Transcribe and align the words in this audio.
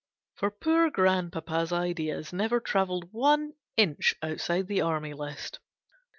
For 0.33 0.49
poor 0.49 0.89
grandpapa's 0.89 1.71
ideas 1.71 2.33
never 2.33 2.59
travelled 2.59 3.09
one 3.13 3.53
inch 3.77 4.15
outside 4.23 4.65
the 4.65 4.81
Army 4.81 5.13
List. 5.13 5.59